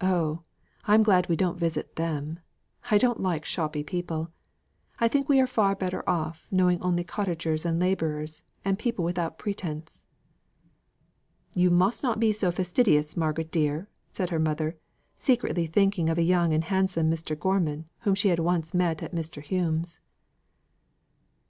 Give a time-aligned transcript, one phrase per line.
[0.00, 0.40] Oh!
[0.86, 2.40] I'm glad we don't visit them.
[2.90, 4.32] I don't like shoppy people.
[4.98, 9.38] I think we are far better off, knowing only cottagers and labourers, and people without
[9.38, 10.04] pretence."
[11.54, 14.76] "You must not be so fastidious, Margaret, dear!" said her mother,
[15.16, 17.38] secretly thinking of a young and handsome Mr.
[17.38, 19.40] Gormon whom she had once met at Mr.
[19.40, 20.00] Hume's.